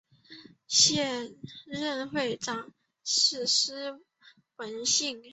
[0.67, 1.35] 现
[1.67, 4.01] 任会长是施
[4.55, 5.21] 文信。